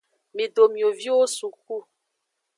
[0.35, 1.75] Mido mioviwo suku.